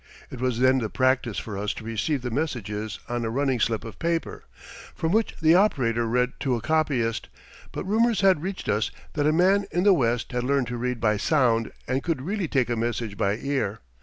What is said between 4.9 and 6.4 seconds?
from which the operator read